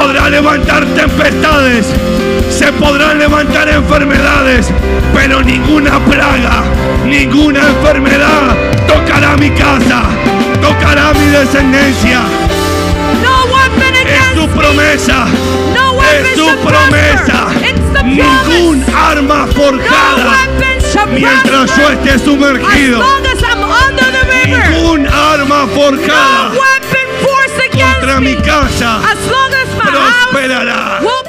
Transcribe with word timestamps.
podrá 0.00 0.30
levantar 0.30 0.86
tempestades, 0.86 1.86
se 2.48 2.72
podrán 2.72 3.18
levantar 3.18 3.68
enfermedades, 3.68 4.66
pero 5.12 5.42
ninguna 5.42 5.98
plaga, 6.06 6.64
ninguna 7.04 7.60
enfermedad 7.68 8.56
tocará 8.88 9.36
mi 9.36 9.50
casa, 9.50 10.02
tocará 10.62 11.12
mi 11.12 11.26
descendencia. 11.26 12.22
Es 14.06 14.34
tu 14.34 14.48
promesa, 14.48 15.26
es 16.12 16.34
tu 16.34 16.48
promesa. 16.66 17.46
Ningún 18.02 18.82
arma 18.94 19.46
forjada 19.48 20.32
mientras 21.12 21.76
yo 21.76 21.90
esté 21.90 22.18
sumergido. 22.18 23.04
Ningún 24.46 25.06
arma 25.06 25.66
forjada 25.74 26.52
contra 28.00 28.20
mi 28.20 28.34
casa 28.36 29.00
my 30.32 30.46
house 30.48 31.19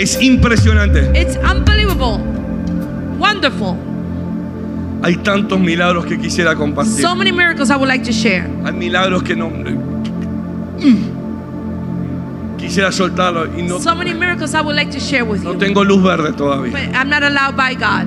Es 0.00 0.18
impresionante. 0.22 1.10
It's 1.14 1.36
unbelievable. 1.36 2.18
Wonderful. 3.18 3.76
Hay 5.02 5.16
tantos 5.16 5.60
milagros 5.60 6.06
que 6.06 6.18
quisiera 6.18 6.54
compartir. 6.54 7.02
So 7.02 7.14
many 7.14 7.32
miracles 7.32 7.70
I 7.70 7.76
would 7.76 7.88
like 7.88 8.04
to 8.04 8.12
share. 8.12 8.48
Hay 8.64 8.72
milagros 8.72 9.22
que 9.22 9.36
no. 9.36 9.50
Quisiera 12.56 12.90
soltarlo 12.92 13.46
y 13.58 13.62
no, 13.62 13.78
So 13.78 13.94
many 13.94 14.14
miracles 14.14 14.54
I 14.54 14.62
would 14.62 14.74
like 14.76 14.90
to 14.92 15.00
share 15.00 15.22
with 15.24 15.42
no 15.42 15.52
you. 15.52 15.58
tengo 15.58 15.84
luz 15.84 16.02
verde 16.02 16.32
todavía. 16.32 16.72
But 16.72 16.96
I'm 16.96 17.10
not 17.10 17.22
allowed 17.22 17.56
by 17.56 17.74
God. 17.74 18.06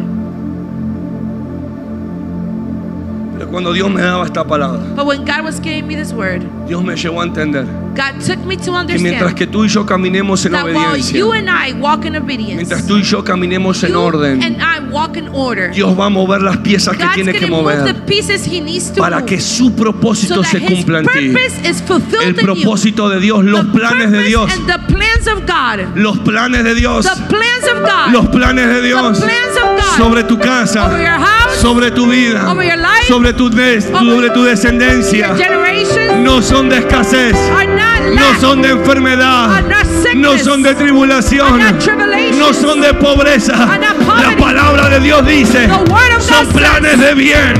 Cuando 3.45 3.73
Dios 3.73 3.89
me 3.91 4.01
daba 4.01 4.25
esta 4.25 4.43
palabra, 4.43 4.79
But 4.95 5.05
when 5.05 5.25
God 5.25 5.43
was 5.43 5.59
giving 5.61 5.87
me 5.87 5.95
this 5.95 6.13
word, 6.13 6.41
Dios 6.67 6.83
me 6.83 6.95
llevó 6.95 7.21
a 7.21 7.25
entender 7.25 7.65
God 7.95 8.19
took 8.25 8.43
me 8.45 8.57
to 8.57 8.71
que 8.87 8.97
mientras 8.97 9.31
understand 9.31 9.35
que 9.35 9.47
tú 9.47 9.65
y 9.65 9.67
yo 9.67 9.85
caminemos 9.85 10.43
en 10.45 10.53
that 10.53 10.65
while 10.65 10.77
obediencia, 10.77 11.17
you 11.17 11.31
and 11.31 11.47
I 11.47 11.73
walk 11.73 12.05
in 12.05 12.15
obedience, 12.15 12.55
mientras 12.55 12.87
tú 12.87 12.97
y 12.97 13.03
yo 13.03 13.23
caminemos 13.23 13.83
en 13.83 13.91
you 13.91 13.99
orden, 13.99 14.41
and 14.43 14.57
I 14.57 14.79
walk 14.91 15.15
in 15.15 15.27
order, 15.29 15.71
Dios 15.71 15.97
va 15.97 16.07
a 16.07 16.09
mover 16.09 16.41
las 16.41 16.57
piezas 16.57 16.97
que 16.97 17.03
God's 17.03 17.15
tiene 17.15 17.33
que 17.33 17.45
to 17.45 17.47
move 17.47 17.71
the 17.71 17.93
mover 17.93 18.05
pieces 18.05 18.47
He 18.47 18.61
needs 18.61 18.91
to 18.91 18.99
para 18.99 19.19
move 19.19 19.27
que 19.27 19.39
su 19.39 19.69
so 19.69 19.75
propósito 19.75 20.41
that 20.41 20.49
se 20.49 20.57
His 20.57 20.69
cumpla 20.69 20.99
en 20.99 21.05
ti. 21.05 21.29
purpose 21.29 21.69
is 21.69 21.81
fulfilled 21.81 22.23
El 22.23 22.29
in 22.29 22.35
you. 22.35 22.41
propósito 22.41 23.09
de 23.09 23.19
Dios, 23.19 23.43
los 23.45 23.61
The 23.71 23.77
planes 23.77 24.11
de 24.11 24.17
purpose 24.17 24.27
Dios, 24.27 24.51
and 24.51 24.67
the 24.67 24.93
plans 25.23 25.27
of 25.27 25.45
God. 25.45 25.95
los 25.95 26.17
planes 26.19 26.63
de 26.63 26.75
Dios, 26.75 27.05
The 27.05 27.21
plans 27.27 27.67
of 27.71 27.81
God. 27.81 28.11
los 28.13 28.27
planes 28.29 28.67
de 28.67 28.81
Dios 28.81 29.19
The 29.19 29.25
plans 29.25 29.57
of 29.57 29.63
God. 29.77 29.97
sobre 29.97 30.23
tu 30.23 30.37
casa, 30.37 30.87
Over 30.87 30.99
your 31.01 31.11
house. 31.19 31.57
sobre 31.61 31.91
tu 31.91 32.07
vida, 32.07 32.49
Over 32.51 32.63
your 32.65 32.77
life. 32.77 33.07
sobre 33.07 33.33
tu, 33.33 33.49
sobre 33.49 34.29
tu 34.31 34.39
Your 34.41 34.49
descendencia. 34.49 35.33
generations 35.35 36.17
No 36.23 36.41
son 36.41 36.69
de 36.69 36.77
escasez, 36.77 37.35
are 37.35 37.65
not 37.67 37.93
no 38.13 38.39
son 38.41 38.61
de 38.61 38.69
enfermedad, 38.69 39.51
are 39.53 39.61
not 39.67 39.85
sickness, 39.85 40.15
no 40.15 40.37
son 40.37 40.61
de 40.63 40.75
tribulación, 40.75 41.47
are 41.61 41.71
not 41.73 41.79
tribulations, 41.83 42.37
no 42.37 42.53
son 42.53 42.81
de 42.81 42.93
pobreza. 42.93 43.53
are 43.53 43.79
not 43.79 43.95
poverty. 44.05 44.23
La 44.23 44.37
palabra 44.37 44.89
de 44.89 44.99
Dios 44.99 45.25
dice, 45.25 45.67
The 45.67 45.91
word 45.91 46.15
of 46.17 46.21
son 46.21 46.45
God 46.47 46.53
planes 46.53 46.87
says, 46.89 46.99
de 46.99 47.13
bien, 47.15 47.53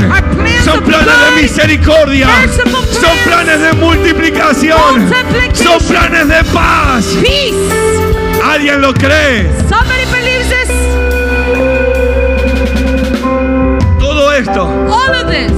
son 0.65 0.81
planes 0.83 1.05
de 1.35 1.41
misericordia, 1.41 2.27
son 3.03 3.17
planes 3.25 3.59
de 3.59 3.73
multiplicación, 3.73 5.09
son 5.53 5.77
planes 5.87 6.27
de 6.29 6.43
paz. 6.53 7.05
peace. 7.21 7.53
¿Alguien 8.43 8.81
lo 8.81 8.93
cree? 8.93 9.49
Somebody 9.69 10.05
believes 10.11 10.49
this? 10.49 10.69
Todo 13.99 14.31
esto 14.33 14.63
All 14.87 15.15
of 15.15 15.29
this 15.29 15.51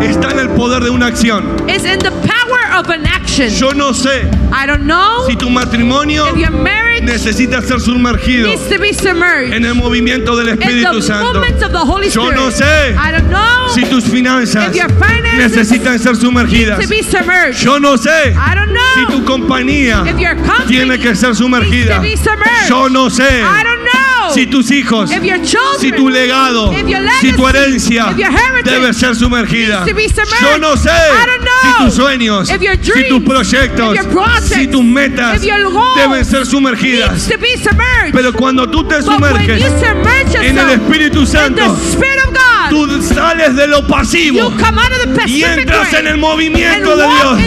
está 0.00 0.30
en 0.30 0.38
el 0.38 0.48
poder 0.50 0.82
de 0.84 0.90
una 0.90 1.06
acción. 1.06 1.44
is 1.68 1.84
in 1.84 1.98
the 1.98 2.10
power 2.10 2.35
of 2.78 2.88
an 2.90 3.06
action. 3.06 3.50
Yo 3.58 3.72
no 3.72 3.92
sé 3.92 4.28
I 4.52 4.66
don't 4.66 4.86
know 4.86 5.24
si 5.26 5.36
tu 5.36 5.48
matrimonio 5.50 6.26
if 6.28 6.36
your 6.38 6.50
marriage 6.50 7.02
necesita 7.04 7.62
ser 7.62 7.80
sumergido 7.80 8.48
needs 8.48 8.68
to 8.68 8.78
be 8.78 8.92
submerged 8.92 9.52
en 9.52 9.64
el 9.64 9.74
movimiento 9.74 10.36
del 10.36 10.48
in 10.48 10.58
Espíritu 10.58 10.92
the 10.96 11.02
Santo. 11.02 11.32
movements 11.34 11.62
of 11.62 11.72
the 11.72 11.78
Holy 11.78 12.06
Yo 12.08 12.26
Spirit. 12.28 12.34
no 12.36 12.50
sé 12.50 12.94
I 12.96 13.10
don't 13.12 13.28
know 13.30 13.68
si 13.74 13.84
tus 13.84 14.04
finanzas 14.04 14.68
if 14.70 14.76
your 14.76 14.88
finances 14.90 15.56
necesitan 15.56 15.98
ser 15.98 16.16
sumergidas. 16.16 16.80
to 16.80 16.88
be 16.88 17.02
submerged. 17.02 17.62
Yo 17.62 17.78
no 17.78 17.96
sé 17.96 18.34
I 18.36 18.54
don't 18.54 18.66
si 18.94 19.06
tu 19.06 19.24
compañía 19.24 20.04
if 20.06 20.18
your 20.18 20.36
company 20.36 20.66
tiene 20.68 20.98
que 20.98 21.14
ser 21.14 21.28
needs 21.28 21.38
sumergida. 21.38 21.96
to 21.96 22.02
be 22.02 22.16
submerged. 22.16 22.68
Yo 22.68 22.88
no 22.88 23.08
sé 23.10 23.42
I 23.42 23.62
don't 23.62 23.64
know 23.64 23.75
si 24.32 24.46
tus 24.46 24.70
hijos, 24.70 25.10
if 25.10 25.22
your 25.22 25.40
children 25.42 25.80
si 25.80 25.92
tu 25.92 26.08
legado, 26.08 26.72
if 26.72 26.88
your 26.88 27.02
si 27.20 27.32
tu 27.32 27.46
herencia 27.46 28.10
if 28.10 28.18
your 28.18 28.30
heritage 28.30 28.72
debe 28.72 28.94
ser 28.94 29.14
sumergida. 29.14 29.84
Yo 29.86 30.58
no 30.58 30.76
sé 30.76 30.90
si 31.62 31.84
tus 31.84 31.94
sueños, 31.94 32.48
your 32.48 32.76
si 32.76 32.84
tus 32.84 32.94
dreams, 32.94 33.24
proyectos, 33.24 33.98
projects, 34.06 34.54
si 34.54 34.66
tus 34.66 34.84
metas 34.84 35.40
deben 35.40 36.24
ser 36.24 36.46
sumergidas. 36.46 37.28
to 37.28 37.38
be 37.38 37.56
submerged. 37.56 38.12
Pero 38.12 38.32
cuando 38.32 38.68
tú 38.68 38.84
te 38.84 39.02
sumerges 39.02 39.62
en 40.40 40.58
el 40.58 40.70
Espíritu 40.70 41.26
Santo, 41.26 41.76
tú 42.70 43.02
sales 43.02 43.56
de 43.56 43.66
lo 43.66 43.86
pasivo 43.86 44.52
y 45.26 45.42
entras 45.42 45.92
en 45.92 46.06
el 46.06 46.18
movimiento 46.18 46.96
de 46.96 47.04
Dios. 47.04 47.38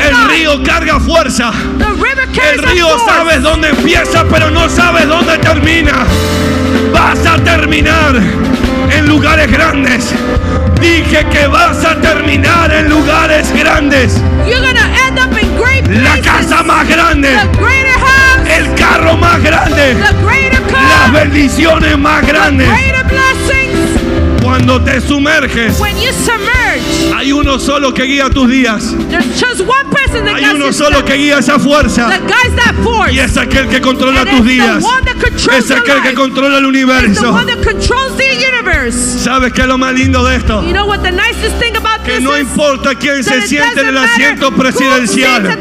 El 0.00 0.28
río 0.28 0.62
carga 0.62 1.00
fuerza. 1.00 1.52
El 2.42 2.62
río 2.62 2.88
sabes 3.06 3.42
dónde 3.42 3.70
empieza, 3.70 4.24
pero 4.30 4.50
no 4.50 4.68
sabes 4.68 5.08
dónde 5.08 5.38
termina. 5.38 6.04
Vas 6.92 7.24
a 7.26 7.36
terminar 7.42 8.14
en 8.90 9.08
lugares 9.08 9.50
grandes. 9.50 10.12
Dije 10.80 11.24
que 11.30 11.46
vas 11.46 11.84
a 11.84 11.96
terminar 11.96 12.72
en 12.72 12.90
lugares 12.90 13.50
grandes. 13.52 14.20
You're 14.46 14.60
gonna 14.60 14.86
end 15.06 15.18
up 15.18 15.32
in 15.40 15.56
great 15.56 15.86
La 15.88 16.20
casa 16.20 16.62
más 16.62 16.86
grande, 16.86 17.28
the 17.28 17.58
greater 17.58 17.98
house, 17.98 18.48
el 18.48 18.74
carro 18.74 19.16
más 19.16 19.42
grande, 19.42 19.94
the 19.94 20.26
las 20.88 21.12
bendiciones 21.12 21.96
más 21.98 22.26
grandes. 22.26 22.68
Cuando 24.76 24.92
te 24.92 25.00
sumerges, 25.00 25.80
When 25.80 25.96
you 25.96 26.12
submerge, 26.12 27.14
hay 27.14 27.32
uno 27.32 27.58
solo 27.58 27.94
que 27.94 28.02
guía 28.02 28.28
tus 28.28 28.46
días. 28.50 28.94
there's 29.08 29.40
just 29.40 29.60
one 29.60 29.88
person 29.90 30.26
that 30.26 30.34
Hay 30.34 30.44
uno 30.54 30.70
solo 30.70 31.02
que 31.02 31.14
guía 31.14 31.38
esa 31.38 31.58
fuerza. 31.58 32.10
Y 33.10 33.18
es 33.18 33.38
aquel 33.38 33.68
que 33.68 33.80
controla 33.80 34.20
And 34.20 34.30
tus 34.30 34.44
días. 34.46 34.84
Es 35.56 35.70
aquel 35.70 36.02
que 36.02 36.12
controla 36.12 36.58
el 36.58 36.66
universo. 36.66 37.34
Universe. 38.66 39.18
¿Sabes 39.18 39.52
qué 39.52 39.62
es 39.62 39.66
lo 39.66 39.78
más 39.78 39.92
lindo 39.94 40.24
de 40.24 40.36
esto? 40.36 40.62
You 40.62 40.72
know 40.72 40.86
what 40.86 41.00
the 41.02 41.12
nicest 41.12 41.58
thing 41.58 41.76
about 41.76 42.02
Que 42.04 42.12
this 42.14 42.22
no 42.22 42.36
importa 42.38 42.94
quién 42.94 43.22
se 43.24 43.42
siente 43.42 43.80
en 43.80 43.88
el 43.88 43.98
asiento 43.98 44.52
presidencial. 44.52 45.58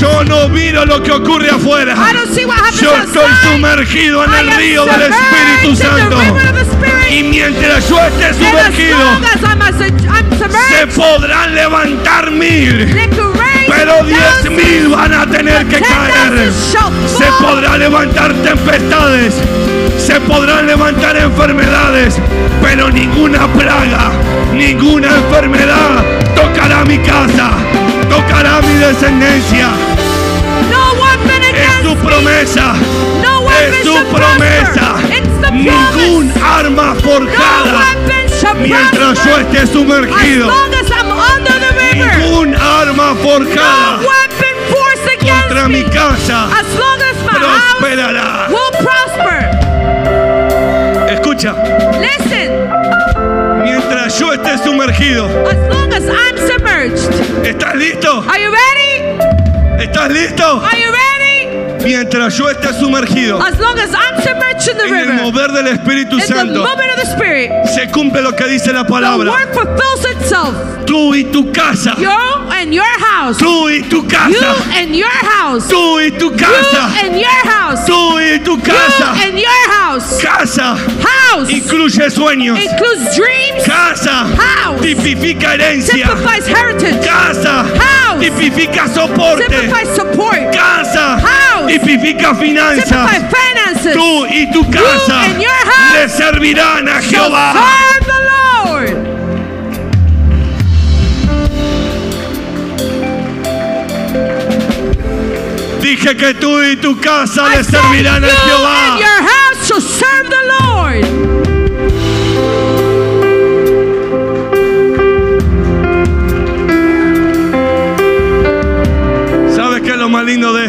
Yo 0.00 0.24
no 0.24 0.48
miro 0.48 0.84
lo 0.84 1.02
que 1.02 1.12
ocurre 1.12 1.50
afuera. 1.50 1.94
I 1.94 2.14
don't 2.14 2.34
see 2.34 2.44
what 2.44 2.56
happens 2.58 2.80
Yo 2.80 2.94
estoy 2.96 3.30
sumergido 3.52 4.24
en 4.24 4.34
el 4.34 4.56
río 4.56 4.84
del 4.84 4.94
submerged 4.94 5.14
Espíritu 5.14 5.68
in 5.68 5.74
the 5.76 5.82
Santo. 5.82 6.20
river 6.20 6.48
of 6.48 6.54
the 6.54 6.64
Spirit. 6.72 7.12
Y 7.12 7.22
mientras 7.24 7.88
yo 7.88 7.98
esté 8.00 8.34
sumergido, 8.34 8.98
se 10.68 10.86
podrán 10.88 11.54
levantar 11.54 12.30
mil. 12.30 12.86
Pero 13.88 14.04
diez 14.04 14.50
mil 14.50 14.88
van 14.88 15.14
a 15.14 15.26
tener 15.26 15.66
que 15.66 15.80
caer. 15.80 16.52
Se 16.52 17.24
fall. 17.24 17.54
podrán 17.54 17.78
levantar 17.78 18.34
tempestades, 18.34 19.34
se 19.98 20.20
podrán 20.20 20.66
levantar 20.66 21.16
enfermedades, 21.16 22.16
pero 22.60 22.90
ninguna 22.90 23.46
plaga, 23.54 24.12
ninguna 24.52 25.08
enfermedad 25.08 26.04
tocará 26.36 26.84
mi 26.84 26.98
casa, 26.98 27.50
tocará 28.10 28.60
mi 28.60 28.74
descendencia. 28.74 29.70
Es 31.54 31.86
su 31.86 31.96
promesa. 31.96 32.74
Es 33.70 33.86
shall 33.86 34.04
promesa. 34.06 34.96
Ningún 35.50 36.30
arma 36.42 36.94
forjada 37.02 37.84
mientras 38.60 39.24
yo 39.24 39.38
esté 39.38 39.66
sumergido. 39.66 40.52
Ningún 41.94 42.54
arma 42.54 43.14
forjada 43.14 43.27
casa 46.28 46.60
As 46.60 46.68
long 46.76 47.00
as 47.10 47.16
my 47.24 47.38
house 47.40 47.74
prosperará. 47.80 48.48
will 48.48 48.72
prosper. 48.84 49.40
Escucha, 51.14 51.54
Listen, 52.00 52.68
mientras 53.62 54.18
yo 54.18 54.32
esté 54.32 54.58
sumergido, 54.58 55.26
as 55.48 55.56
long 55.74 55.92
as 55.92 56.04
I'm 56.06 56.36
submerged. 56.36 57.10
¿estás 57.44 57.74
listo? 57.74 58.22
Are 58.28 58.38
you 58.40 58.50
ready? 58.50 59.82
¿Estás 59.82 60.10
listo? 60.10 60.60
Are 60.62 60.78
you 60.78 60.92
ready? 60.92 61.17
Mientras 61.84 62.36
yo 62.36 62.48
esté 62.50 62.72
sumergido 62.74 63.40
As 63.42 63.58
long 63.58 63.78
as 63.78 63.90
I'm 63.94 64.20
submerged 64.22 64.68
in 64.68 64.76
the 64.78 64.84
en 64.88 64.94
el 64.94 65.06
river. 65.08 65.22
mover 65.22 65.52
del 65.52 65.66
Espíritu 65.68 66.14
In 66.16 66.20
the 66.20 66.26
Santo, 66.26 66.62
moment 66.64 66.90
of 66.90 66.96
the 66.96 67.06
Spirit. 67.06 67.50
se 67.74 67.88
cumple 67.90 68.22
lo 68.22 68.34
que 68.34 68.46
dice 68.46 68.72
la 68.72 68.84
The 68.84 68.90
palabra. 68.90 69.30
word 69.30 69.48
fulfills 69.54 70.04
itself. 70.16 70.54
Tú 70.86 71.14
y 71.14 71.24
tu 71.24 71.52
casa. 71.52 71.94
You 71.98 72.08
and 72.50 72.72
your 72.72 72.84
house. 72.98 73.36
Tú 73.38 73.68
y 73.68 73.82
tu 73.82 74.02
You 74.02 74.08
casa. 74.08 74.54
and 74.74 74.94
your 74.94 75.08
house. 75.10 75.68
Tú 75.68 76.00
y 76.00 76.10
tu 76.12 76.30
You 76.30 76.36
casa. 76.36 76.90
and 77.04 77.16
your 77.18 77.28
house. 77.44 77.84
Tú 77.86 78.18
y 78.18 78.38
tu 78.40 78.56
You 78.56 78.62
casa. 78.62 79.12
and 79.22 79.38
your 79.38 79.70
house. 79.70 80.18
Casa 80.22 80.76
House 81.02 81.50
incluye 81.50 82.10
sueños. 82.10 82.58
includes 82.58 83.14
dreams. 83.16 83.64
Casa 83.66 84.26
House 84.36 84.80
tipifica 84.80 85.54
herencia. 85.54 86.06
Simplifies 86.08 86.48
heritage. 86.48 87.00
Casa 87.06 87.64
House 87.64 88.20
tipifica 88.20 88.88
soporte. 88.88 89.44
simplifies 89.44 89.88
support. 89.94 90.52
Casa 90.52 91.18
House 91.20 91.67
tipifica 91.68 92.34
finanzas. 92.34 93.10
Tú 93.92 94.26
y 94.26 94.50
tu 94.50 94.68
casa 94.70 95.22
le 95.94 96.08
servirán 96.08 96.88
a 96.88 97.00
Jehová. 97.00 97.52
serve 97.52 98.06
the 98.06 98.18
Lord. 98.64 99.18
Dije 105.80 106.16
que 106.16 106.34
tú 106.34 106.62
y 106.62 106.76
tu 106.76 106.98
casa 107.00 107.48
le 107.48 107.64
servirán 107.64 108.24
a 108.24 108.28
Jehová. 108.28 108.98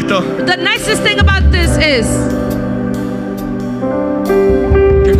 The 0.10 0.58
nicest 0.58 1.04
thing 1.04 1.20
about 1.20 1.52
this 1.52 1.70
is 1.78 2.49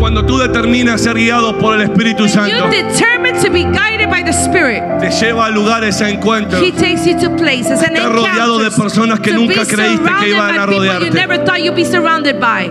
cuando 0.10 0.26
tú 0.26 0.40
determinas 0.40 1.02
ser 1.02 1.16
guiado 1.16 1.56
por 1.60 1.76
el 1.76 1.82
Espíritu 1.82 2.28
Santo, 2.28 2.68
determine 2.70 3.40
to 3.44 3.52
be 3.52 3.64
guided 3.64 4.10
by 4.10 4.24
the 4.24 4.34
Spirit. 4.34 4.82
te 5.00 5.12
lleva 5.12 5.46
a 5.46 5.50
lugares 5.52 6.02
a 6.02 6.10
encuentros. 6.10 6.64
He 6.64 6.72
takes 6.72 7.06
you 7.06 7.16
to 7.20 7.30
places 7.36 7.84
and 7.84 7.96
Estar 7.96 8.12
rodeado 8.12 8.58
de 8.58 8.72
personas 8.72 9.20
que 9.20 9.34
nunca 9.34 9.66
creíste 9.66 10.10
que 10.20 10.30
iban 10.30 10.58
a 10.58 10.66
rodearte. 10.66 11.10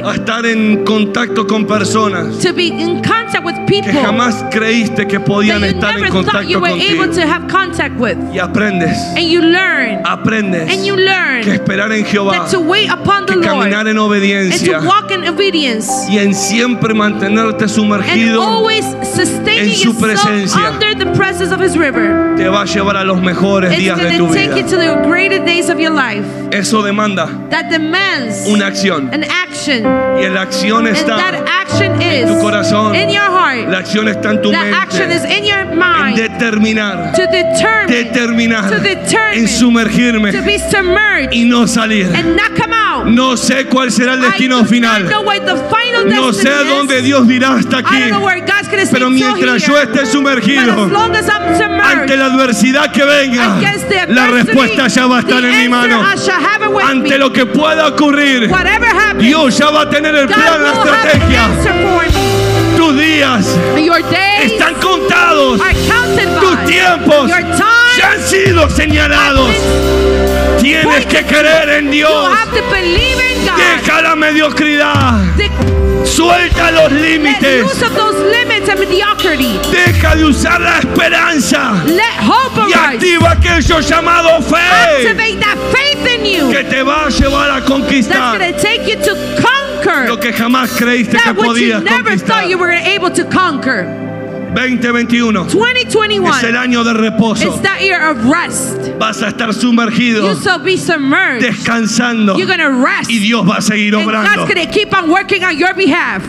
A 0.05 0.15
estar 0.15 0.47
en 0.47 0.85
contacto 0.85 1.47
con 1.47 1.65
personas 1.67 2.39
To 2.39 2.53
be 2.53 2.67
in 2.67 3.03
contact 3.03 3.45
with 3.45 3.55
people 3.67 3.93
que 3.93 4.01
jamás 4.01 4.45
creíste 4.51 5.07
que 5.07 5.21
podían 5.21 5.63
estar 5.63 5.97
en 5.97 6.11
contacto 6.11 6.61
contigo. 6.61 7.07
to 7.09 7.23
have 7.23 7.47
contact 7.49 7.99
with. 7.99 8.17
Y 8.33 8.39
aprendes, 8.39 8.97
And 9.17 9.29
you 9.29 9.41
learn 9.41 10.01
aprendes 10.05 10.69
and 10.69 10.85
you 10.85 10.97
que 10.97 11.03
learn 11.03 11.49
esperar 11.49 11.93
en 11.93 12.05
Jehová, 12.05 12.33
that 12.33 12.51
to 12.51 12.61
wait 12.61 12.91
upon 12.91 13.27
the 13.27 13.35
que 13.35 13.39
Lord 13.41 13.59
caminar 13.59 13.87
en 13.87 13.89
and 13.89 13.99
obediencia 13.99 14.81
to 14.81 14.87
walk 14.87 15.11
in 15.11 15.27
obedience 15.29 15.89
y 16.11 16.19
en 16.19 16.35
siempre 16.35 16.95
mantenerte 17.29 17.69
sumergido 17.69 18.69
en 19.47 19.75
su 19.75 19.97
presencia. 19.99 20.71
under 20.71 20.95
the 20.97 21.07
presence 21.17 21.53
of 21.53 21.61
His 21.61 21.77
river. 21.77 22.35
te 22.37 22.49
va 22.49 22.63
a 22.63 22.65
llevar 22.65 22.97
a 22.97 23.05
los 23.05 23.21
mejores 23.21 23.73
It's 23.73 23.81
días 23.81 23.99
de 23.99 24.17
tu 24.17 24.29
vida. 24.29 24.55
to 24.69 24.77
the 24.77 25.07
greater 25.09 25.39
days 25.45 25.69
of 25.69 25.79
your 25.79 25.93
life. 25.93 26.25
Eso 26.51 26.83
demanda 26.83 27.29
That 27.51 27.67
demands 27.71 28.47
una 28.47 28.67
acción. 28.67 29.11
an 29.13 29.25
action. 29.25 29.85
Y 30.19 30.29
la 30.29 30.43
acción 30.43 30.87
está 30.87 31.17
action 31.63 32.01
is 32.01 32.27
tu 32.27 32.39
corazón. 32.41 32.95
in 32.95 33.11
your 33.11 33.21
heart. 33.31 33.69
La 33.69 33.79
acción 33.79 34.09
está 34.09 34.31
en 34.33 34.43
tu 34.43 34.51
That 34.51 34.73
action 34.73 35.11
is 35.11 35.23
mente. 35.23 35.39
in 35.39 35.45
your 35.45 35.59
En 35.59 35.79
mind 35.79 36.17
determinar, 36.17 37.13
to 37.15 37.23
determine, 37.27 38.05
determinar, 38.05 38.71
to 38.71 38.79
determine, 38.81 39.41
en 39.41 39.49
sumergirme 39.49 40.33
to 40.33 40.43
be 40.43 40.59
submerged 40.59 41.33
y 41.35 41.45
no 41.45 41.67
salir. 41.67 42.07
and 42.15 42.37
not 42.37 42.55
come 42.57 42.73
out. 42.73 42.88
No 43.09 43.37
sé 43.37 43.67
cuál 43.67 43.91
será 43.91 44.15
el 44.15 44.21
destino 44.21 44.65
final. 44.65 45.09
No 46.07 46.33
sé 46.33 46.49
a 46.49 46.63
dónde. 46.65 47.03
Dios 47.03 47.27
dirá 47.27 47.55
hasta 47.55 47.79
aquí. 47.79 47.97
Pero 48.91 49.11
mientras 49.11 49.63
yo 49.67 49.79
esté 49.79 50.07
sumergido 50.07 50.91
ante 51.83 52.17
la 52.17 52.27
adversidad 52.27 52.93
que 52.93 53.05
venga, 53.05 53.57
la 54.09 54.27
respuesta 54.27 54.89
ya 54.89 55.07
va 55.07 55.19
a 55.19 55.21
estar 55.21 55.45
en 55.45 55.59
mi 55.63 55.69
mano. 55.69 56.05
Ante 56.85 57.19
lo 57.19 57.33
que 57.33 57.47
pueda 57.47 57.89
ocurrir, 57.89 58.51
Dios 59.19 59.59
ya 59.59 59.71
va 59.71 59.83
a 59.83 59.91
tener 59.91 60.15
el 60.15 60.27
plan, 60.27 60.63
la 60.63 60.73
estrategia. 60.73 61.49
Tus 62.77 62.97
días 62.99 63.47
están 64.43 64.75
contados. 64.75 65.61
Tus 66.41 66.65
tiempos 66.65 67.31
ya 67.99 68.13
han 68.13 68.23
sido 68.23 68.71
señalados. 68.71 69.51
Tienes 70.61 71.07
que 71.07 71.25
creer 71.25 71.69
en 71.71 71.91
You 71.93 72.07
Dios. 72.07 72.31
Deja 73.57 74.03
la 74.03 74.15
mediocridad. 74.17 75.21
Suelta 76.05 76.71
los 76.71 76.93
límites. 76.93 77.65
Deja 79.71 80.15
de 80.17 80.25
usar 80.25 80.61
la 80.61 80.79
esperanza. 80.79 81.75
Y 82.69 82.73
activa 82.95 83.33
aquello 83.33 83.81
llamado 83.81 84.41
fe. 84.43 84.57
Que 86.53 86.65
te 86.65 86.83
va 86.83 87.07
a 87.07 87.09
llevar 87.11 87.51
a 87.51 87.65
conquistar 87.65 88.39
lo 90.07 90.19
que 90.21 90.33
jamás 90.33 90.71
creíste 90.77 91.17
que 91.17 91.35
podías 91.35 91.83
conquistar. 92.05 92.37
Thought 94.55 94.69
you 94.71 94.79
were 94.93 94.99
able 94.99 95.09
to 95.09 95.45
conquer. 95.45 95.49
2021 95.49 96.29
es 96.29 96.45
el 96.45 96.53
2021 96.53 96.59
año 96.61 96.85
de 96.85 96.93
reposo. 96.95 97.63
that 97.63 97.81
year 97.81 98.01
of 98.11 98.25
rest. 98.25 98.77
Vas 98.99 99.23
a 99.23 99.29
estar 99.29 99.53
sumergido, 99.55 100.23
You 100.35 100.41
shall 100.43 100.59
be 100.63 100.77
submerged. 100.77 101.43
descansando. 101.45 102.37
You're 102.39 102.57
to 102.57 102.71
rest. 102.71 103.11
Y 103.11 103.19
Dios 103.19 103.47
va 103.47 103.57
a 103.59 103.63
seguir 103.63 103.95
And 103.95 104.05
obrando. 104.09 104.47
God's 104.47 104.67
keep 104.73 104.93
on 104.95 105.11
working 105.11 105.45
on 105.45 105.57
your 105.57 105.75
behalf. 105.75 106.23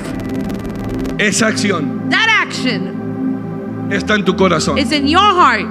Esa 1.18 1.48
acción 1.48 2.10
That 2.10 2.27
action 2.30 3.88
está 3.92 4.16
en 4.16 4.24
tu 4.25 4.36
corazón. 4.36 4.77
is 4.77 4.92
in 4.92 5.07
your 5.07 5.19
heart. 5.22 5.65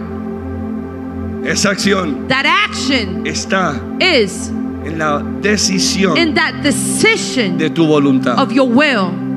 Esa 1.44 1.70
acción 1.70 2.28
That 2.28 2.44
action 2.44 3.26
está 3.26 3.80
is 4.00 4.50
en 4.84 4.98
la 4.98 5.22
decisión 5.40 6.16
in 6.18 6.34
that 6.34 6.62
decision 6.62 7.56
de 7.58 7.70
tu 7.70 7.86
voluntad. 7.86 8.38
of 8.38 8.52
your 8.52 8.68
will. 8.68 9.27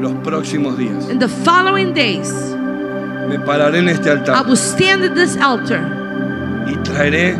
En 0.00 0.14
los 0.14 0.14
próximos 0.24 0.78
días 0.78 1.10
In 1.10 1.18
the 1.18 1.28
following 1.28 1.92
days, 1.92 2.32
me 3.28 3.38
pararé 3.38 3.80
en 3.80 3.88
este 3.90 4.08
I 4.08 4.12
altar 4.12 4.46
will 4.46 4.56
stand 4.56 5.04
at 5.04 5.14
this 5.14 5.36
altar 5.36 5.80
y 6.66 6.74
traeré 6.82 7.36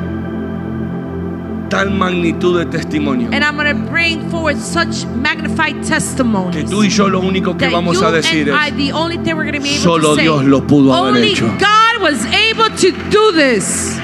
tal 1.70 1.90
magnitud 1.90 2.58
de 2.58 2.66
testimonio 2.66 3.30
and 3.32 3.42
I'm 3.42 3.56
going 3.56 3.74
to 3.74 3.90
bring 3.90 4.28
forward 4.28 4.58
such 4.58 5.06
magnified 5.06 5.76
que 5.80 5.88
testimonies. 5.88 6.68
tú 6.68 6.84
y 6.84 6.90
yo 6.90 7.08
lo 7.08 7.20
único 7.20 7.56
que 7.56 7.64
that 7.64 7.72
vamos 7.72 7.98
you 7.98 8.04
a 8.06 8.12
decir 8.12 8.50
and 8.50 8.58
I, 8.58 8.68
es 8.68 8.76
the 8.76 8.92
only 8.92 9.16
thing 9.16 9.36
we're 9.36 9.50
going 9.50 9.54
to 9.54 9.62
be 9.62 9.70
able 9.70 9.82
Solo 9.82 10.10
to 10.10 10.16
say, 10.16 10.22
Dios 10.24 10.44
lo 10.44 10.60
pudo 10.66 10.92
haber 10.92 11.14
only 11.14 11.32
hecho. 11.32 11.46
God 11.58 12.02
was 12.02 12.26
able 12.26 12.68
to 12.76 12.92
do 13.10 13.32
this. 13.32 13.98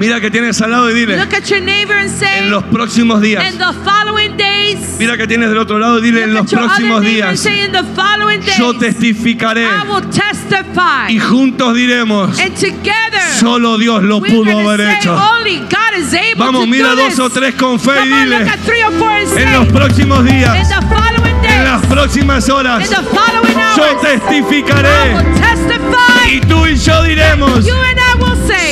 Mira 0.00 0.20
que 0.20 0.30
tienes 0.30 0.60
al 0.62 0.70
lado 0.72 0.90
y 0.90 0.94
dile 0.94 1.16
Look 1.18 1.34
at 1.34 1.44
your 1.44 1.60
neighbor 1.60 1.96
and 1.96 2.10
say, 2.10 2.38
en 2.38 2.50
los 2.50 2.64
próximos 2.64 3.20
días 3.20 3.44
in 3.52 3.58
the 3.58 3.72
following 3.84 4.36
days, 4.36 4.78
mira 4.98 5.16
que 5.16 5.26
tienes 5.26 5.48
del 5.50 5.58
otro 5.58 5.78
lado 5.78 5.98
y 5.98 6.02
dile 6.02 6.24
en 6.24 6.34
los 6.34 6.50
próximos 6.50 7.02
días 7.02 7.38
say, 7.38 7.60
in 7.64 7.72
the 7.72 7.84
following 7.94 8.40
days, 8.40 8.56
yo 8.58 8.72
testificaré 8.78 9.64
I 9.64 9.86
will 9.88 10.02
testify. 10.10 11.10
y 11.12 11.18
juntos 11.18 11.74
diremos 11.76 12.38
and 12.40 12.54
together, 12.54 13.20
solo 13.38 13.78
Dios 13.78 14.02
lo 14.02 14.20
pudo 14.20 14.58
haber 14.58 14.80
say, 14.86 14.98
hecho 14.98 15.14
only 15.14 15.58
God 15.60 15.98
is 15.98 16.14
able 16.14 16.36
vamos 16.44 16.62
to 16.62 16.66
mira 16.66 16.90
do 16.90 16.96
dos 16.96 17.08
this. 17.10 17.18
o 17.20 17.30
tres 17.30 17.54
con 17.54 17.78
fe 17.78 17.90
y 17.92 18.08
Come 18.08 18.12
on, 18.14 18.30
look 18.30 18.38
dile 18.40 18.48
at 18.50 18.58
three 18.60 18.82
or 18.82 18.92
four 18.98 19.10
and 19.10 19.28
say, 19.28 19.42
en 19.42 19.52
los 19.52 19.66
próximos 19.68 20.20
in 20.20 20.26
días 20.26 20.68
the 20.68 20.86
following 20.88 21.44
en 21.44 21.64
las 21.64 21.86
próximas 21.86 22.46
in 22.48 22.54
horas 22.54 22.88
the 22.88 22.96
following 22.96 23.56
yo 23.76 23.84
I 23.84 23.94
testificaré 24.02 25.14
will 25.14 25.40
testify. 25.40 26.30
y 26.34 26.40
tú 26.40 26.66
y 26.66 26.76
yo 26.76 27.02
diremos 27.04 27.64
You 27.66 27.74
and 27.76 27.98
I 27.98 28.09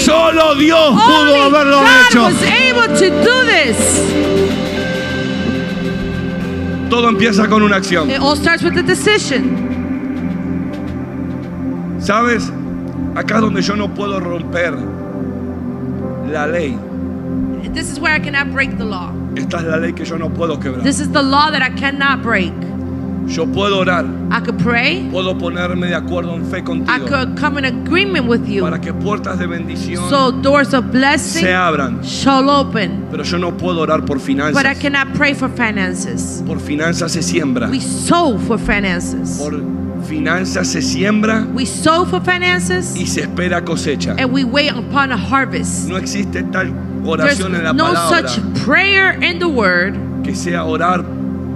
solo 0.04 0.54
Dios 0.54 0.90
pudo 0.90 1.42
haberlo 1.42 1.82
hecho 1.82 2.28
todo 6.90 7.08
empieza 7.10 7.46
con 7.48 7.62
una 7.62 7.76
acción 7.76 8.10
It 8.10 8.18
all 8.20 8.36
starts 8.36 8.62
with 8.62 8.76
a 8.78 8.82
decision. 8.82 9.68
¿sabes? 12.08 12.50
Acá 13.14 13.40
donde 13.40 13.60
yo 13.60 13.76
no 13.76 13.92
puedo 13.92 14.18
romper 14.20 14.74
la 16.32 16.46
ley. 16.46 16.78
This 17.74 17.90
is 17.90 18.00
where 18.00 18.14
I 18.14 18.18
cannot 18.18 18.50
break 18.52 18.78
the 18.78 18.84
law. 18.84 19.12
Esta 19.36 19.58
es 19.58 19.64
la 19.64 19.76
ley 19.76 19.92
que 19.92 20.04
yo 20.04 20.16
no 20.16 20.30
puedo 20.30 20.58
quebrar. 20.58 20.82
This 20.82 21.00
is 21.00 21.10
the 21.12 21.22
law 21.22 21.50
that 21.50 21.62
I 21.62 21.70
cannot 21.78 22.22
break. 22.22 22.54
Yo 23.28 23.47
puedo 23.47 23.78
orar, 23.80 24.06
I 24.32 24.40
could 24.40 24.56
pray. 24.62 25.06
puedo 25.12 25.37
ponerme 25.37 25.87
de 25.88 25.94
acuerdo 25.94 26.35
en 26.35 26.47
fe 26.47 26.58
I 26.58 26.62
contigo 26.62 27.06
could 27.08 27.38
come 27.38 27.58
in 27.58 27.64
agreement 27.66 28.26
with 28.26 28.47
you. 28.47 28.62
para 28.62 28.80
que 28.80 28.92
puertas 28.92 29.38
de 29.38 29.47
bendición 29.47 30.08
So 30.08 30.32
doors 30.32 30.73
of 30.73 30.87
blessing 30.90 31.42
se 31.42 31.54
abran. 31.54 32.00
shall 32.02 32.49
open. 32.49 33.04
Pero 33.11 33.23
yo 33.25 33.38
no 33.38 33.56
puedo 33.56 33.80
orar 33.82 34.04
por 34.06 34.16
But 34.16 34.23
I 34.23 34.26
finanzas. 34.26 34.78
cannot 34.78 35.12
pray 35.14 35.35
for 35.35 35.50
finances. 35.50 36.42
Por 36.47 36.58
finanzas 36.58 37.12
se 37.12 37.23
siembra. 37.23 37.68
We 37.68 37.80
sow 37.80 38.38
for 38.38 38.58
finances. 38.58 39.38
Por 39.38 39.61
finanzas 40.06 40.66
se 40.68 40.80
siembra 40.80 41.47
We 41.54 41.66
sow 41.66 42.06
for 42.06 42.23
finances 42.23 42.97
y 42.97 43.06
se 43.06 43.23
espera 43.23 43.62
cosecha. 43.62 44.14
and 44.18 44.32
we 44.32 44.42
wait 44.44 44.73
upon 44.73 45.12
a 45.12 45.16
harvest. 45.18 45.87
No 45.88 45.97
existe 45.99 46.42
tal 46.50 46.73
There's 46.73 47.06
oración 47.40 47.54
en 47.54 47.64
la 47.64 47.73
no 47.75 47.85
palabra 47.92 48.26
such 48.28 48.40
prayer 48.64 49.23
in 49.23 49.38
the 49.38 49.47
word 49.49 49.94
que 50.25 50.35
sea 50.35 50.64
orar 50.64 51.04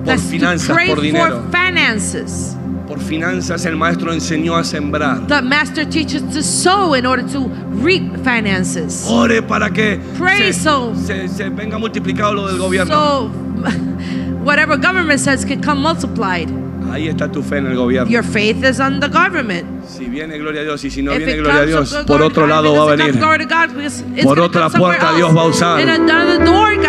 por 0.04 0.14
that's 0.16 0.22
finanzas, 0.22 0.76
por 0.86 1.00
dinero. 1.00 1.42
for 1.42 1.50
finances. 1.50 2.56
Por 2.86 2.98
finanzas 3.00 3.64
el 3.64 3.76
maestro 3.76 4.12
enseñó 4.12 4.56
a 4.56 4.64
sembrar. 4.64 5.26
The 5.26 5.40
master 5.40 5.86
teaches 5.88 6.22
to 6.34 6.42
sow 6.42 6.94
in 6.94 7.06
order 7.06 7.24
to 7.32 7.48
reap 7.82 8.02
finances. 8.24 9.06
Ore 9.08 9.40
para 9.42 9.70
que 9.70 9.98
Pray 10.18 10.52
se, 10.52 10.60
so. 10.60 10.94
se- 10.94 11.28
se 11.28 11.48
venga 11.48 11.78
multiplicado 11.78 12.34
lo 12.34 12.48
del 12.48 12.58
gobierno. 12.58 12.92
So 12.94 13.30
whatever 14.44 14.76
government 14.76 15.20
says 15.20 15.44
can 15.44 15.62
come 15.62 15.80
multiplied. 15.80 16.50
Ahí 16.90 17.08
está 17.08 17.30
tu 17.30 17.42
fe 17.42 17.58
en 17.58 17.66
el 17.68 17.76
gobierno. 17.76 18.10
Your 18.10 18.22
faith 18.24 18.62
is 18.62 18.78
on 18.80 19.00
the 19.00 19.08
government. 19.08 19.66
Si 19.86 20.06
viene 20.06 20.38
gloria 20.38 20.62
a 20.62 20.64
Dios 20.64 20.82
y 20.84 20.90
si 20.90 21.02
no 21.02 21.12
If 21.12 21.18
viene 21.18 21.36
gloria 21.36 21.60
a 21.60 21.66
Dios, 21.66 21.94
por 22.06 22.22
otro 22.22 22.46
lado 22.46 22.74
va 22.74 22.92
a 22.92 22.96
venir. 22.96 23.18
God, 23.18 24.22
Por 24.22 24.40
otra 24.40 24.70
puerta. 24.70 25.12
Dios 25.12 25.36
va 25.36 25.42
a 25.42 25.46
usar. 25.46 25.84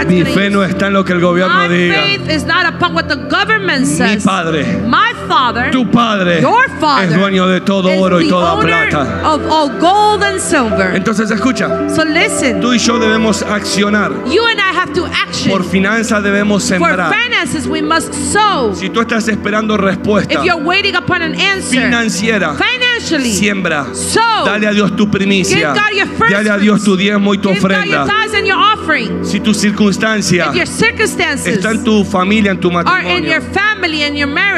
Mi 0.07 0.23
fe 0.23 0.49
no 0.49 0.63
está 0.63 0.87
en 0.87 0.93
lo 0.93 1.03
que 1.03 1.13
el 1.13 1.21
gobierno 1.21 1.67
My 1.67 1.73
diga. 1.73 2.03
Mi 2.05 2.17
padre, 4.17 4.65
My 4.85 5.13
father, 5.27 5.71
tu 5.71 5.89
padre, 5.89 6.41
father, 6.79 7.09
es 7.09 7.17
dueño 7.17 7.47
de 7.47 7.61
todo 7.61 7.89
oro 7.99 8.21
y 8.21 8.29
toda 8.29 8.59
plata. 8.59 9.21
of 9.23 9.41
all 9.49 9.69
gold 9.79 10.23
and 10.23 10.39
silver. 10.39 10.95
Entonces 10.95 11.29
escucha, 11.31 11.89
So 11.89 12.03
listen, 12.05 12.61
tú 12.61 12.73
y 12.73 12.77
yo 12.77 12.99
debemos 12.99 13.41
accionar. 13.43 14.11
you 14.25 14.45
and 14.47 14.59
I 14.59 14.75
have 14.75 14.93
to 14.93 15.05
action. 15.05 15.51
Por 15.51 15.63
finanzas 15.63 16.23
debemos 16.23 16.63
For 16.63 16.79
sembrar. 16.79 17.13
finances, 17.13 17.67
we 17.67 17.81
must 17.81 18.13
sow. 18.13 18.73
Si 18.75 18.89
tú 18.89 19.01
estás 19.01 19.27
esperando 19.27 19.77
respuesta 19.77 20.33
If 20.33 20.43
you're 20.43 20.61
waiting 20.63 20.95
upon 20.95 21.21
an 21.21 21.35
answer, 21.35 21.81
financiera, 21.81 22.53
financially, 22.53 22.92
siembra. 22.99 23.87
Dale 24.45 24.67
a 24.67 24.71
Dios 24.73 24.95
tu 24.95 25.05
Give 25.05 25.11
primicia. 25.11 25.73
God 25.73 25.97
your 25.97 26.07
first 26.07 26.31
Dale 26.31 26.49
a 26.49 26.57
Dios 26.57 26.83
tu 26.83 26.95
diezmo 26.95 27.33
y 27.33 27.37
tu 27.37 27.49
Give 27.49 27.61
God 27.61 27.69
your 27.69 27.79
ofrenda. 27.79 28.05
tithes 28.05 28.33
and 28.33 28.47
your 28.47 28.57
offering. 28.57 29.23
Si 29.23 29.39
tu 29.39 29.53
circunstancia 29.53 30.49
If 30.49 30.55
your 30.55 30.67
circumstances 30.67 31.47
está 31.47 31.71
en 31.71 31.83
tu 31.83 32.03
familia, 32.03 32.51
en 32.51 32.59
tu 32.59 32.69
are 32.69 33.01
in 33.01 33.23
your 33.25 33.41
matrimonio, 33.41 34.13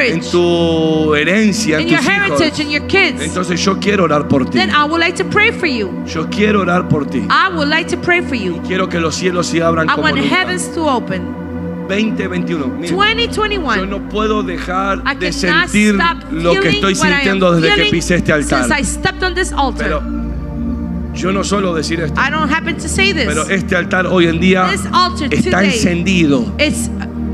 en 0.08 0.22
tu 0.22 1.16
herencia, 1.16 1.78
en 1.78 1.82
in 1.82 1.88
your 1.90 2.00
tus 2.00 2.08
heritage 2.10 2.48
hijos, 2.48 2.60
and 2.60 2.72
your 2.72 2.88
kids, 2.88 3.22
entonces 3.22 3.64
yo 3.64 3.80
quiero 3.80 4.04
orar 4.04 4.28
por 4.28 4.46
ti. 4.46 4.58
then 4.58 4.70
I 4.70 4.86
would 4.86 5.00
like 5.00 5.16
to 5.18 5.26
pray 5.26 5.52
for 5.52 5.68
you. 5.68 5.92
Yo 6.08 6.28
quiero 6.30 6.62
orar 6.62 6.88
por 6.88 7.06
ti. 7.06 7.20
I 7.30 7.50
would 7.54 7.70
like 7.70 7.90
to 7.90 7.98
pray 7.98 8.22
for 8.22 8.36
you. 8.36 8.62
Quiero 8.68 8.88
que 8.88 9.00
los 9.00 9.16
cielos 9.16 9.48
se 9.48 9.62
abran 9.62 9.88
como 9.88 10.10
nunca. 10.10 11.45
Heavens 11.90 12.50
to 12.50 12.58
open. 12.64 12.82
2021. 12.82 12.82
Mira, 12.82 12.90
yo 12.90 12.98
2021. 13.28 13.86
no 13.86 14.10
puedo 14.10 14.44
dejar 14.44 15.04
de 15.20 15.32
sentir 15.32 15.96
lo 16.32 16.60
que 16.60 16.70
estoy 16.70 16.96
sintiendo 16.96 17.54
desde 17.54 17.84
que 17.84 17.92
pisé 17.92 18.16
este 18.16 18.34
altar. 18.34 18.64
Altar. 18.72 19.74
Pero 19.78 20.02
yo 21.14 21.32
no 21.32 21.44
suelo 21.44 21.74
decir 21.74 22.00
esto, 22.02 22.20
I 22.20 22.30
don't 22.30 22.52
happen 22.52 22.76
to 22.78 22.88
say 22.90 23.14
this. 23.14 23.26
pero 23.26 23.44
este 23.48 23.76
altar 23.76 24.06
hoy 24.06 24.28
en 24.28 24.40
día 24.40 24.70
altar 24.70 25.32
está 25.32 25.60
today 25.60 25.74
encendido. 25.74 26.54
It's 26.60 26.90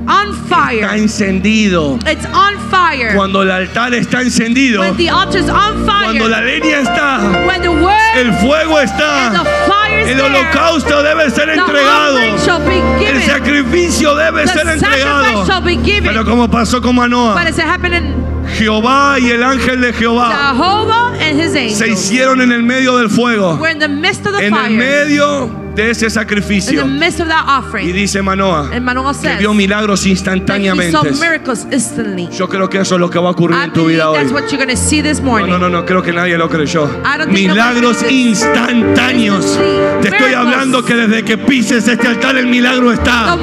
on 0.08 0.34
fire. 0.48 0.82
Está 0.82 0.98
encendido. 0.98 1.98
It's 2.08 2.26
on 2.26 2.58
fire. 2.70 3.16
Cuando 3.16 3.42
el 3.42 3.52
altar 3.52 3.94
está 3.94 4.22
encendido, 4.22 4.82
when 4.82 4.98
the 4.98 5.10
altar's 5.10 5.50
on 5.50 5.86
fire. 5.86 6.04
cuando 6.06 6.28
la 6.30 6.42
leña 6.42 6.82
está, 6.82 7.46
when 7.48 7.62
the 7.62 7.70
word 7.70 8.18
el 8.18 8.32
fuego 8.34 8.78
and 8.78 8.90
the 8.90 8.94
está, 8.94 9.46
fire 9.68 9.72
is 9.72 9.81
el 10.08 10.20
holocausto 10.22 11.04
debe 11.04 11.30
ser 11.30 11.50
entregado. 11.50 12.18
El 12.20 13.22
sacrificio 13.24 14.16
debe 14.16 14.48
ser 14.48 14.68
entregado. 14.68 15.46
Pero 16.04 16.26
como 16.26 16.50
pasó 16.50 16.82
con 16.82 16.96
Manoah, 16.96 17.36
Jehová 18.58 19.18
y 19.20 19.30
el 19.30 19.44
ángel 19.44 19.82
de 19.82 19.94
Jehová 19.94 20.54
se 21.70 21.88
hicieron 21.88 22.42
en 22.42 22.52
el 22.52 22.64
medio 22.64 22.98
del 22.98 23.10
fuego, 23.10 23.60
en 23.66 23.82
el 24.56 24.72
medio 24.72 25.61
de 25.76 25.90
ese 25.92 26.06
in 26.06 26.10
the 26.10 26.14
sacrificio. 26.14 26.86
midst 26.86 27.20
of 27.20 27.28
that 27.28 27.46
Y 27.46 27.60
offering. 27.60 27.94
dice 27.94 28.22
Manoah 28.22 28.70
que 28.70 29.36
vio 29.38 29.54
milagros 29.54 30.06
instantáneamente. 30.06 30.98
Yo 32.32 32.48
creo 32.50 32.70
que 32.70 32.80
eso 32.80 32.96
es 32.96 33.02
lo 33.02 33.10
que 33.10 33.20
va 33.20 33.30
a 33.30 33.32
ocurrir 33.32 33.58
I 33.58 33.64
en 33.66 33.74
tu 33.74 33.86
vida 33.86 34.10
hoy. 34.10 34.18
No, 34.18 35.48
no, 35.48 35.58
no, 35.58 35.70
no, 35.70 35.86
creo 35.86 36.02
que 36.02 36.12
nadie 36.12 36.38
lo 36.38 36.50
creyó. 36.50 36.90
Milagros 37.28 38.04
instantáneos. 38.10 39.60
Te 40.02 40.10
estoy 40.10 40.34
hablando 40.34 40.84
que 40.84 40.96
desde 40.96 41.24
que 41.24 41.38
pises 41.38 41.88
este 41.88 42.08
altar 42.08 42.38
el 42.38 42.48
milagro 42.48 42.92
está. 42.92 43.38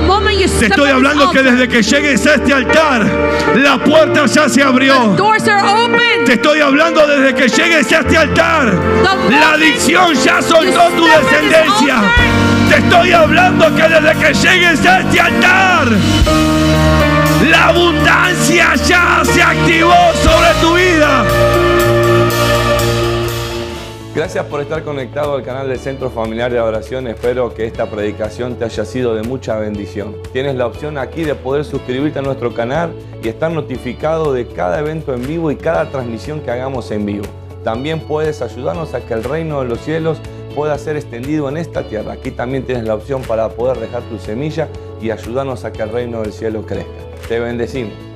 Te 0.58 0.66
estoy 0.66 0.90
hablando 0.90 1.30
que 1.30 1.42
desde 1.42 1.68
que 1.68 1.82
llegues 1.82 2.26
a 2.26 2.34
este 2.34 2.52
altar 2.52 3.06
la 3.56 3.82
puerta 3.82 4.26
ya 4.26 4.48
se 4.48 4.62
abrió. 4.62 5.16
Te 6.24 6.34
estoy 6.34 6.60
hablando 6.60 7.06
desde 7.06 7.34
que 7.34 7.48
llegues 7.48 7.92
a 7.92 8.00
este 8.00 8.16
altar. 8.16 8.72
La 9.30 9.52
adicción 9.52 10.14
ya 10.14 10.42
soltó 10.42 10.88
tu 10.96 11.04
descendencia. 11.04 12.02
Te 12.68 12.76
estoy 12.76 13.12
hablando 13.12 13.66
que 13.74 13.82
desde 13.82 14.12
que 14.18 14.34
llegues 14.34 14.86
a 14.86 15.00
este 15.00 15.20
altar, 15.20 15.88
la 17.50 17.68
abundancia 17.68 18.74
ya 18.74 19.22
se 19.24 19.42
activó 19.42 19.94
sobre 20.22 20.48
tu 20.60 20.74
vida. 20.74 21.24
Gracias 24.14 24.44
por 24.46 24.60
estar 24.60 24.82
conectado 24.82 25.36
al 25.36 25.44
canal 25.44 25.68
del 25.68 25.78
Centro 25.78 26.10
Familiar 26.10 26.50
de 26.50 26.58
Adoración. 26.58 27.06
Espero 27.06 27.54
que 27.54 27.66
esta 27.66 27.86
predicación 27.88 28.56
te 28.56 28.64
haya 28.64 28.84
sido 28.84 29.14
de 29.14 29.22
mucha 29.22 29.56
bendición. 29.58 30.16
Tienes 30.32 30.56
la 30.56 30.66
opción 30.66 30.98
aquí 30.98 31.24
de 31.24 31.34
poder 31.34 31.64
suscribirte 31.64 32.18
a 32.18 32.22
nuestro 32.22 32.52
canal 32.52 32.92
y 33.22 33.28
estar 33.28 33.50
notificado 33.50 34.32
de 34.32 34.46
cada 34.46 34.80
evento 34.80 35.14
en 35.14 35.26
vivo 35.26 35.50
y 35.50 35.56
cada 35.56 35.88
transmisión 35.88 36.40
que 36.40 36.50
hagamos 36.50 36.90
en 36.90 37.06
vivo. 37.06 37.24
También 37.62 38.00
puedes 38.00 38.42
ayudarnos 38.42 38.92
a 38.94 39.00
que 39.00 39.14
el 39.14 39.24
reino 39.24 39.60
de 39.60 39.68
los 39.68 39.80
cielos 39.80 40.20
pueda 40.58 40.76
ser 40.76 40.96
extendido 40.96 41.48
en 41.48 41.56
esta 41.56 41.86
tierra. 41.86 42.14
Aquí 42.14 42.32
también 42.32 42.64
tienes 42.64 42.82
la 42.82 42.96
opción 42.96 43.22
para 43.22 43.48
poder 43.48 43.78
dejar 43.78 44.02
tu 44.08 44.18
semilla 44.18 44.66
y 45.00 45.12
ayudarnos 45.12 45.64
a 45.64 45.70
que 45.72 45.82
el 45.82 45.90
reino 45.90 46.20
del 46.20 46.32
cielo 46.32 46.66
crezca. 46.66 46.90
Te 47.28 47.38
bendecimos. 47.38 48.07